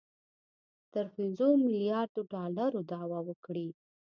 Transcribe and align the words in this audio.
تر 0.93 1.05
پنځو 1.15 1.47
میلیاردو 1.65 2.21
ډالرو 2.33 2.79
دعوه 2.91 3.19
وکړي 3.27 3.67